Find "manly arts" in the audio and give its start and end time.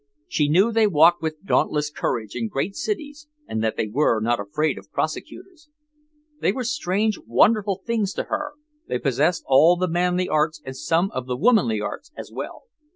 9.87-10.59